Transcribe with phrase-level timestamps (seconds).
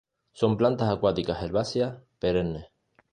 [0.33, 2.65] Son plantas acuáticas herbáceas perennes.